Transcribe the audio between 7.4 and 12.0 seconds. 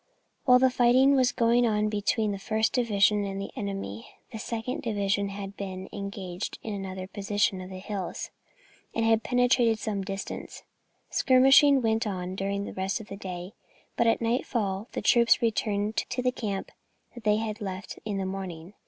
of the hills, and had penetrated some distance. Skirmishing